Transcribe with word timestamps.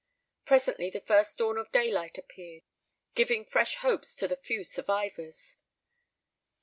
Presently 0.45 0.89
the 0.89 0.99
first 0.99 1.37
dawn 1.37 1.59
of 1.59 1.71
daylight 1.71 2.17
appeared, 2.17 2.63
giving 3.13 3.45
fresh 3.45 3.75
hopes 3.75 4.15
to 4.15 4.27
the 4.27 4.35
few 4.35 4.63
survivors. 4.63 5.57